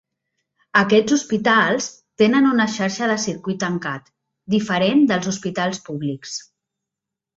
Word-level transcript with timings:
Aquests 0.79 1.13
hospitals 1.17 1.89
tenen 2.23 2.47
una 2.53 2.67
xarxa 2.77 3.09
de 3.11 3.17
circuit 3.25 3.61
tancat, 3.65 4.09
diferent 4.55 5.05
dels 5.13 5.31
hospitals 5.35 5.83
públics. 5.91 6.37